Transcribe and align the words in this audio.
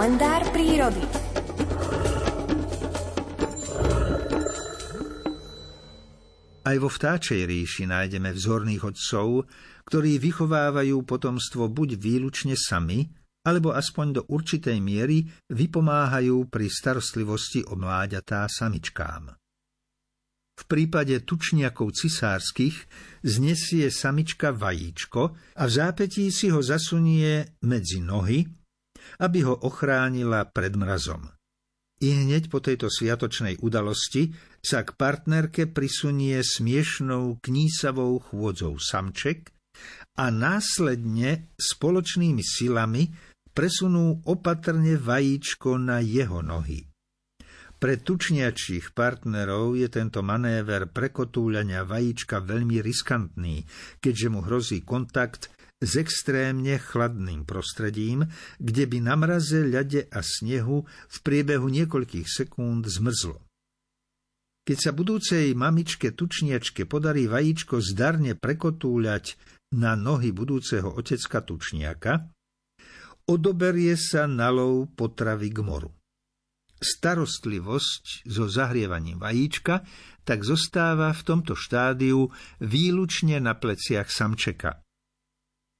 kalendár 0.00 0.40
prírody. 0.48 1.04
Aj 6.64 6.76
vo 6.80 6.88
vtáčej 6.88 7.44
ríši 7.44 7.84
nájdeme 7.84 8.32
vzorných 8.32 8.96
otcov, 8.96 9.44
ktorí 9.84 10.16
vychovávajú 10.16 11.04
potomstvo 11.04 11.68
buď 11.68 12.00
výlučne 12.00 12.56
sami, 12.56 13.12
alebo 13.44 13.76
aspoň 13.76 14.06
do 14.16 14.22
určitej 14.24 14.80
miery 14.80 15.28
vypomáhajú 15.52 16.48
pri 16.48 16.72
starostlivosti 16.72 17.68
o 17.68 17.76
mláďatá 17.76 18.48
samičkám. 18.48 19.36
V 20.56 20.62
prípade 20.64 21.28
tučniakov 21.28 21.92
cisárskych 21.92 22.88
znesie 23.20 23.92
samička 23.92 24.56
vajíčko 24.56 25.36
a 25.60 25.62
v 25.68 25.70
zápetí 25.76 26.32
si 26.32 26.48
ho 26.48 26.64
zasunie 26.64 27.60
medzi 27.68 28.00
nohy, 28.00 28.59
aby 29.18 29.42
ho 29.42 29.56
ochránila 29.66 30.46
pred 30.46 30.78
mrazom. 30.78 31.26
I 32.00 32.16
hneď 32.24 32.48
po 32.48 32.64
tejto 32.64 32.88
sviatočnej 32.88 33.60
udalosti 33.60 34.32
sa 34.64 34.84
k 34.84 34.96
partnerke 34.96 35.68
prisunie 35.68 36.40
smiešnou 36.40 37.44
knísavou 37.44 38.24
chôdzou 38.24 38.80
samček 38.80 39.52
a 40.16 40.32
následne 40.32 41.52
spoločnými 41.60 42.40
silami 42.40 43.12
presunú 43.52 44.24
opatrne 44.24 44.96
vajíčko 44.96 45.76
na 45.76 46.00
jeho 46.00 46.40
nohy. 46.40 46.88
Pre 47.80 47.96
tučniačích 47.96 48.92
partnerov 48.92 49.72
je 49.72 49.88
tento 49.88 50.20
manéver 50.20 50.92
prekotúľania 50.92 51.88
vajíčka 51.88 52.44
veľmi 52.44 52.80
riskantný, 52.84 53.64
keďže 54.04 54.28
mu 54.28 54.44
hrozí 54.44 54.84
kontakt 54.84 55.48
s 55.80 55.96
extrémne 55.96 56.76
chladným 56.76 57.48
prostredím, 57.48 58.28
kde 58.60 58.84
by 58.84 58.98
na 59.00 59.16
mraze, 59.16 59.64
ľade 59.64 60.12
a 60.12 60.20
snehu 60.20 60.84
v 60.84 61.16
priebehu 61.24 61.72
niekoľkých 61.72 62.28
sekúnd 62.28 62.84
zmrzlo. 62.84 63.40
Keď 64.60 64.78
sa 64.78 64.92
budúcej 64.92 65.56
mamičke 65.56 66.12
tučniačke 66.12 66.84
podarí 66.84 67.26
vajíčko 67.26 67.80
zdarne 67.80 68.36
prekotúľať 68.36 69.40
na 69.72 69.96
nohy 69.96 70.36
budúceho 70.36 70.92
otecka 70.92 71.40
tučniaka, 71.40 72.28
odoberie 73.24 73.96
sa 73.96 74.28
na 74.28 74.52
lov 74.52 74.92
potravy 74.92 75.48
k 75.48 75.64
moru. 75.64 75.90
Starostlivosť 76.80 78.28
so 78.28 78.48
zahrievaním 78.48 79.16
vajíčka 79.16 79.84
tak 80.28 80.44
zostáva 80.44 81.12
v 81.16 81.22
tomto 81.24 81.56
štádiu 81.56 82.28
výlučne 82.60 83.40
na 83.40 83.56
pleciach 83.56 84.12
samčeka– 84.12 84.76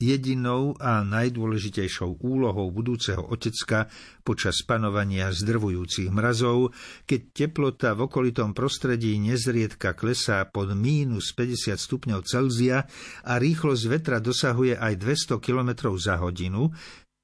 Jedinou 0.00 0.72
a 0.80 1.04
najdôležitejšou 1.04 2.24
úlohou 2.24 2.72
budúceho 2.72 3.20
otecka 3.20 3.92
počas 4.24 4.64
panovania 4.64 5.28
zdrvujúcich 5.28 6.08
mrazov, 6.08 6.72
keď 7.04 7.20
teplota 7.36 7.92
v 7.92 8.08
okolitom 8.08 8.56
prostredí 8.56 9.20
nezriedka 9.20 9.92
klesá 9.92 10.48
pod 10.48 10.72
mínus 10.72 11.36
50 11.36 11.76
stupňov 11.76 12.24
Celzia 12.24 12.88
a 13.28 13.36
rýchlosť 13.36 13.84
vetra 13.92 14.24
dosahuje 14.24 14.80
aj 14.80 14.94
200 14.96 15.36
km 15.36 15.92
za 16.00 16.16
hodinu, 16.16 16.72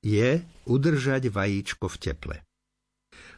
je 0.05 0.45
udržať 0.69 1.33
vajíčko 1.33 1.89
v 1.89 1.97
teple. 1.97 2.37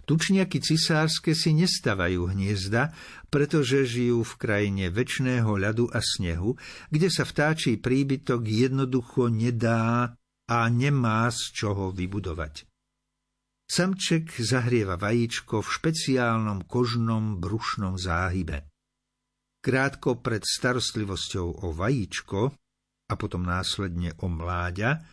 Tučniaky 0.09 0.65
cisárske 0.65 1.37
si 1.37 1.53
nestávajú 1.53 2.33
hniezda, 2.33 2.97
pretože 3.29 3.85
žijú 3.85 4.25
v 4.25 4.35
krajine 4.41 4.89
väčšného 4.89 5.53
ľadu 5.53 5.93
a 5.93 6.01
snehu, 6.01 6.57
kde 6.89 7.13
sa 7.13 7.29
vtáčí 7.29 7.77
príbytok 7.77 8.41
jednoducho 8.49 9.29
nedá 9.29 10.17
a 10.49 10.59
nemá 10.73 11.29
z 11.29 11.53
čoho 11.53 11.93
vybudovať. 11.93 12.65
Samček 13.69 14.33
zahrieva 14.41 14.97
vajíčko 14.97 15.61
v 15.61 15.69
špeciálnom 15.77 16.65
kožnom 16.65 17.37
brušnom 17.37 18.01
záhybe. 18.01 18.65
Krátko 19.61 20.25
pred 20.25 20.41
starostlivosťou 20.41 21.69
o 21.69 21.77
vajíčko 21.77 22.57
a 23.13 23.15
potom 23.21 23.45
následne 23.45 24.17
o 24.25 24.33
mláďa 24.33 25.05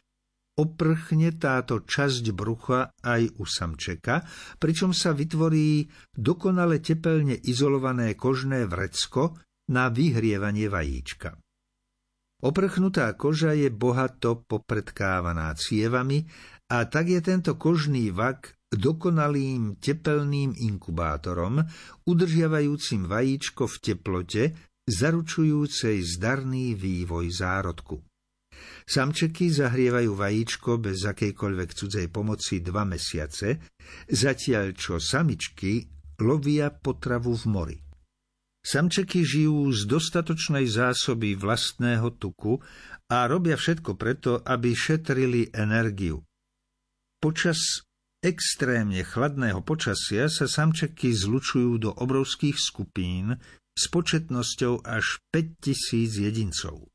oprchne 0.56 1.36
táto 1.36 1.84
časť 1.84 2.32
brucha 2.32 2.92
aj 3.04 3.40
u 3.40 3.44
samčeka, 3.44 4.24
pričom 4.60 4.96
sa 4.96 5.12
vytvorí 5.12 5.88
dokonale 6.16 6.80
tepelne 6.80 7.36
izolované 7.36 8.16
kožné 8.16 8.64
vrecko 8.64 9.36
na 9.72 9.92
vyhrievanie 9.92 10.72
vajíčka. 10.72 11.36
Oprchnutá 12.46 13.10
koža 13.16 13.56
je 13.58 13.72
bohato 13.72 14.44
popredkávaná 14.46 15.56
cievami 15.56 16.28
a 16.70 16.86
tak 16.86 17.10
je 17.10 17.22
tento 17.24 17.58
kožný 17.58 18.12
vak 18.12 18.54
dokonalým 18.70 19.80
tepelným 19.80 20.54
inkubátorom, 20.54 21.64
udržiavajúcim 22.06 23.08
vajíčko 23.08 23.72
v 23.72 23.76
teplote, 23.80 24.44
zaručujúcej 24.86 26.04
zdarný 26.06 26.78
vývoj 26.78 27.32
zárodku. 27.34 28.04
Samčeky 28.86 29.50
zahrievajú 29.50 30.14
vajíčko 30.14 30.78
bez 30.78 31.04
akejkoľvek 31.06 31.70
cudzej 31.74 32.08
pomoci 32.14 32.62
dva 32.62 32.86
mesiace, 32.86 33.62
zatiaľ 34.10 34.78
čo 34.78 35.02
samičky 35.02 35.86
lovia 36.22 36.72
potravu 36.72 37.34
v 37.34 37.46
mori. 37.50 37.78
Samčeky 38.66 39.22
žijú 39.22 39.70
z 39.70 39.86
dostatočnej 39.86 40.66
zásoby 40.66 41.38
vlastného 41.38 42.18
tuku 42.18 42.58
a 43.14 43.30
robia 43.30 43.54
všetko 43.54 43.94
preto, 43.94 44.42
aby 44.42 44.74
šetrili 44.74 45.54
energiu. 45.54 46.26
Počas 47.22 47.86
extrémne 48.26 49.06
chladného 49.06 49.62
počasia 49.62 50.26
sa 50.34 50.50
samčeky 50.50 51.14
zlučujú 51.14 51.78
do 51.78 51.92
obrovských 51.94 52.58
skupín 52.58 53.38
s 53.78 53.86
početnosťou 53.94 54.82
až 54.82 55.22
5000 55.30 56.26
jedincov. 56.26 56.90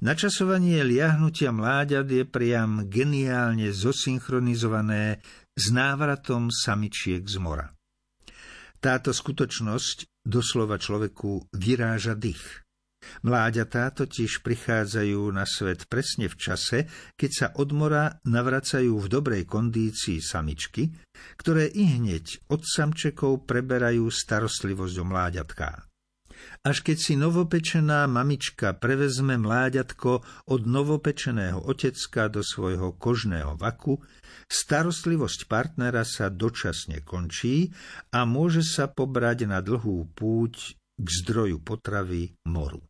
Načasovanie 0.00 0.80
liahnutia 0.80 1.52
mláďat 1.52 2.08
je 2.08 2.24
priam 2.24 2.88
geniálne 2.88 3.68
zosynchronizované 3.68 5.20
s 5.52 5.64
návratom 5.68 6.48
samičiek 6.48 7.20
z 7.28 7.36
mora. 7.36 7.68
Táto 8.80 9.12
skutočnosť 9.12 10.24
doslova 10.24 10.80
človeku 10.80 11.52
vyráža 11.52 12.16
dých. 12.16 12.64
Mláďatá 13.24 13.92
totiž 13.92 14.44
prichádzajú 14.44 15.20
na 15.32 15.44
svet 15.48 15.88
presne 15.88 16.28
v 16.28 16.36
čase, 16.36 16.78
keď 17.16 17.30
sa 17.32 17.46
od 17.56 17.72
mora 17.72 18.20
navracajú 18.28 18.92
v 18.96 19.06
dobrej 19.08 19.44
kondícii 19.48 20.20
samičky, 20.20 20.92
ktoré 21.40 21.68
i 21.68 21.96
hneď 21.96 22.44
od 22.52 22.64
samčekov 22.64 23.48
preberajú 23.48 24.08
starostlivosť 24.08 24.96
o 25.00 25.04
mláďatká 25.04 25.89
až 26.60 26.84
keď 26.84 26.96
si 27.00 27.14
novopečená 27.16 28.04
mamička 28.04 28.76
prevezme 28.76 29.40
mláďatko 29.40 30.10
od 30.48 30.60
novopečeného 30.68 31.64
otecka 31.64 32.28
do 32.28 32.44
svojho 32.44 32.96
kožného 32.96 33.56
vaku, 33.56 34.00
starostlivosť 34.50 35.48
partnera 35.48 36.04
sa 36.04 36.28
dočasne 36.28 37.00
končí 37.00 37.72
a 38.12 38.28
môže 38.28 38.60
sa 38.60 38.88
pobrať 38.90 39.48
na 39.48 39.64
dlhú 39.64 40.10
púť 40.12 40.76
k 41.00 41.06
zdroju 41.24 41.64
potravy 41.64 42.36
moru. 42.44 42.84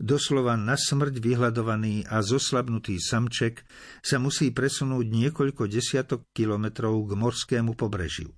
Doslova 0.00 0.56
na 0.56 0.76
smrť 0.76 1.20
vyhľadovaný 1.20 2.08
a 2.08 2.24
zoslabnutý 2.24 2.96
samček 2.96 3.64
sa 4.00 4.16
musí 4.16 4.48
presunúť 4.48 5.04
niekoľko 5.04 5.68
desiatok 5.68 6.24
kilometrov 6.32 6.96
k 7.04 7.12
morskému 7.12 7.76
pobrežiu. 7.76 8.32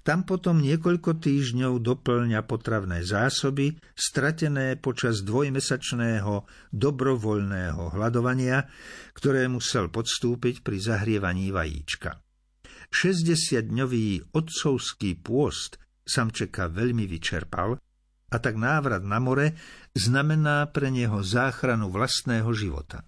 Tam 0.00 0.24
potom 0.24 0.64
niekoľko 0.64 1.20
týždňov 1.20 1.84
doplňa 1.84 2.40
potravné 2.48 3.04
zásoby, 3.04 3.76
stratené 3.92 4.80
počas 4.80 5.20
dvojmesačného 5.20 6.48
dobrovoľného 6.72 7.92
hľadovania, 7.92 8.64
ktoré 9.12 9.44
musel 9.52 9.92
podstúpiť 9.92 10.64
pri 10.64 10.78
zahrievaní 10.80 11.52
vajíčka. 11.52 12.16
60-dňový 12.90 14.34
otcovský 14.34 15.20
pôst 15.20 15.78
samčeka 16.02 16.72
veľmi 16.72 17.06
vyčerpal 17.06 17.78
a 18.30 18.36
tak 18.38 18.58
návrat 18.58 19.02
na 19.02 19.18
more 19.22 19.54
znamená 19.94 20.66
pre 20.70 20.90
neho 20.90 21.22
záchranu 21.22 21.90
vlastného 21.90 22.50
života. 22.50 23.06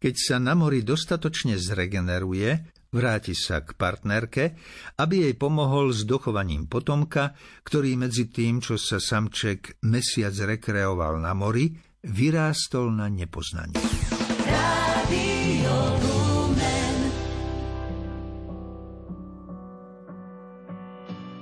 Keď 0.00 0.14
sa 0.16 0.36
na 0.36 0.52
mori 0.52 0.84
dostatočne 0.84 1.56
zregeneruje, 1.56 2.81
Vráti 2.92 3.32
sa 3.32 3.64
k 3.64 3.72
partnerke, 3.72 4.52
aby 5.00 5.24
jej 5.24 5.34
pomohol 5.40 5.96
s 5.96 6.04
dochovaním 6.04 6.68
potomka, 6.68 7.32
ktorý 7.64 7.96
medzi 7.96 8.28
tým, 8.28 8.60
čo 8.60 8.76
sa 8.76 9.00
samček 9.00 9.80
mesiac 9.88 10.36
rekreoval 10.36 11.16
na 11.16 11.32
mori, 11.32 11.72
vyrástol 12.04 12.92
na 12.92 13.08
nepoznanie. 13.08 13.80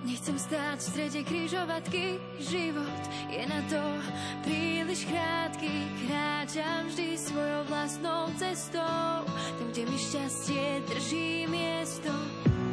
Nechcem 0.06 0.36
stáť 0.38 0.78
v 0.78 0.84
strede 0.86 1.20
križovatky, 1.26 2.04
život 2.46 3.02
je 3.26 3.42
na 3.50 3.60
to 3.66 3.82
príliš 4.46 5.02
krátky. 5.02 5.74
Kráčam 6.06 6.86
vždy 6.94 7.18
svojou 7.18 7.62
vlastnou 7.66 8.30
cestou, 8.38 9.29
kde 9.80 9.96
mi 9.96 9.96
šťastie 9.96 10.64
drží 10.92 11.48
miesto. 11.48 12.12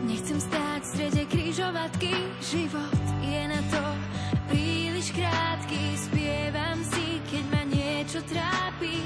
Nechcem 0.03 0.43
stáť 0.43 0.81
v 0.83 0.91
strede 0.91 1.23
krížovatky, 1.31 2.11
život 2.43 2.99
je 3.23 3.41
na 3.47 3.63
to 3.71 3.83
príliš 4.51 5.15
krátky. 5.15 5.95
Spievam 5.95 6.83
si, 6.83 7.23
keď 7.31 7.43
ma 7.47 7.63
niečo 7.63 8.19
trápi, 8.27 8.99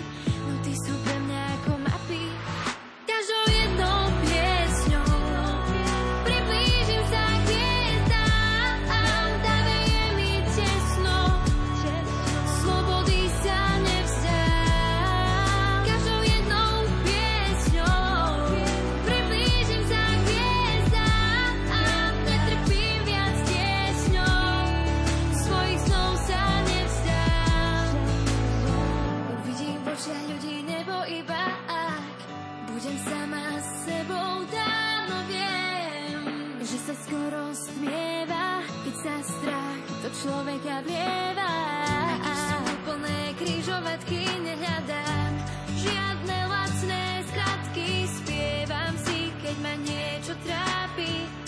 človeka 40.11 40.83
vieva 40.83 41.53
Aký 42.19 42.33
sú 42.35 42.57
úplné 42.75 43.19
križovatky, 43.39 44.21
nehľadám 44.43 45.31
žiadne 45.79 46.37
lacné 46.51 47.03
skratky. 47.31 48.05
Spievam 48.05 48.93
si, 49.07 49.31
keď 49.41 49.55
ma 49.63 49.73
niečo 49.81 50.33
trápi. 50.43 51.40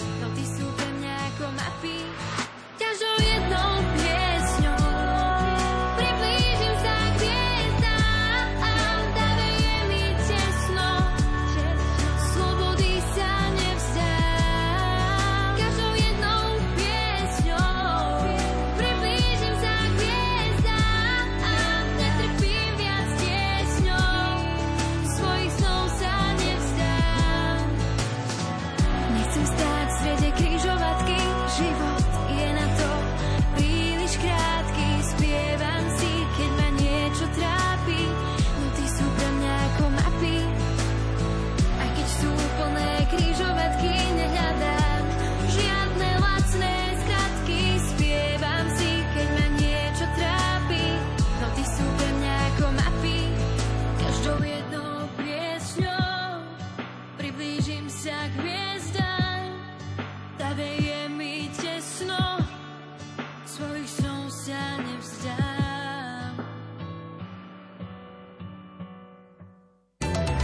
приближимся 57.33 58.13
к 58.35 58.41
звездам, 58.41 59.59
Тебе 60.37 60.92